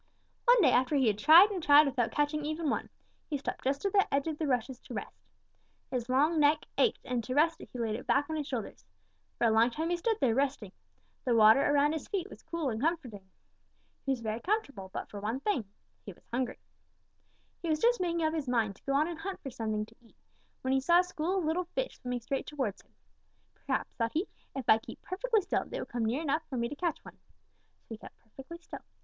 [0.45, 2.89] "One day after he had tried and tried without catching even one,
[3.29, 5.21] he stopped just at the edge of the rushes to rest.
[5.91, 8.83] His long neck ached, and to rest it he laid it back on his shoulders.
[9.37, 10.71] For a long time he stood there, resting.
[11.23, 13.29] The water around his feet was cool and comforting.
[14.03, 15.65] He was very comfortable but for one thing,
[16.03, 16.57] he was hungry.
[17.61, 19.95] He was just making up his mind to go on and hunt for something to
[20.01, 20.15] eat
[20.61, 22.95] when he saw a school of little fish swimming straight towards him.
[23.53, 26.67] 'Perhaps,' thought he, 'if I keep perfectly still, they will come near enough for me
[26.69, 27.19] to catch one.'
[27.83, 28.81] So he kept perfectly still.